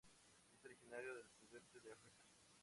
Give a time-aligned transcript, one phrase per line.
[0.51, 2.23] Es originario del sudeste de África.